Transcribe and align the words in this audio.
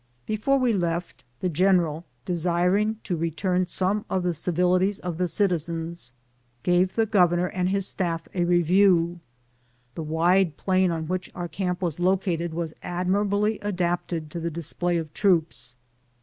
Before 0.25 0.57
we 0.57 0.73
left, 0.73 1.23
the 1.41 1.47
general, 1.47 2.05
desiring 2.25 2.95
to 3.03 3.15
return 3.15 3.67
some 3.67 4.03
of 4.09 4.23
the 4.23 4.33
civilities 4.33 4.97
of 4.97 5.19
the 5.19 5.27
citizens, 5.27 6.13
gave 6.63 6.95
the 6.95 7.05
governor 7.05 7.45
and 7.45 7.69
his 7.69 7.85
staff 7.85 8.27
a 8.33 8.43
review. 8.43 9.19
The 9.93 10.01
wide 10.01 10.57
plain 10.57 10.89
on 10.89 11.05
which 11.07 11.29
our 11.35 11.47
camp 11.47 11.83
was 11.83 11.99
located 11.99 12.51
was 12.51 12.73
admirably 12.81 13.59
adapted 13.59 14.31
to 14.31 14.39
the 14.39 14.49
display 14.49 14.97
of 14.97 15.13
troops. 15.13 15.75